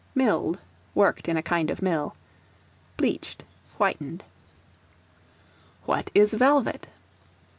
Milled, 0.15 0.57
worked 0.95 1.29
in 1.29 1.37
a 1.37 1.43
kind 1.43 1.69
of 1.69 1.83
mill. 1.83 2.15
Bleached, 2.97 3.43
whitened. 3.77 4.23
What 5.85 6.09
is 6.15 6.33
Velvet? 6.33 6.87